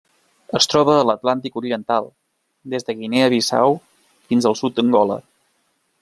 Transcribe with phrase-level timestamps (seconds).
[0.59, 2.07] Es troba a l'Atlàntic oriental:
[2.75, 3.77] des de Guinea Bissau
[4.31, 5.19] fins al sud d'Angola.